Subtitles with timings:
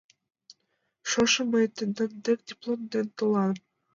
[1.09, 3.51] Шошым мый тендан дек диплом ден толам.